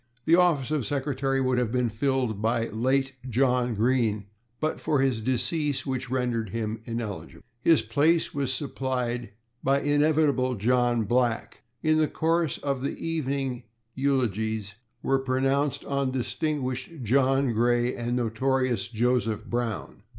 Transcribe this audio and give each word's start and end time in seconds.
The 0.25 0.33
office 0.33 0.71
of 0.71 0.83
secretary 0.83 1.39
would 1.39 1.59
have 1.59 1.71
been 1.71 1.89
filled 1.89 2.41
by 2.41 2.69
late 2.69 3.13
John 3.29 3.75
Green, 3.75 4.25
but 4.59 4.81
for 4.81 4.99
his 4.99 5.21
decease, 5.21 5.85
which 5.85 6.09
rendered 6.09 6.49
him 6.49 6.81
ineligible. 6.85 7.43
His 7.61 7.83
place 7.83 8.33
was 8.33 8.51
supplied 8.51 9.29
by 9.63 9.81
inevitable 9.81 10.55
John 10.55 11.03
Black. 11.03 11.61
In 11.83 11.99
the 11.99 12.07
course 12.07 12.57
of 12.57 12.81
the 12.81 12.97
evening 12.97 13.61
eulogiums 13.95 14.73
were 15.03 15.19
pronounced 15.19 15.85
on 15.85 16.09
distinguished 16.09 17.03
John 17.03 17.53
Gray 17.53 17.93
and 17.95 18.15
notorious 18.15 18.87
Joseph 18.87 19.45
Brown. 19.45 20.01